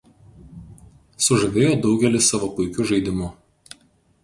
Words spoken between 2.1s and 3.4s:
savo puikiu žaidimu.